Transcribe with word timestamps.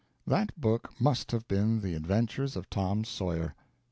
That 0.25 0.59
book 0.59 0.89
must 0.99 1.31
have 1.31 1.47
been 1.47 1.81
_The 1.81 1.95
Adventures 1.95 2.55
Of 2.55 2.71
Tom 2.71 3.03
Sawyer. 3.03 3.53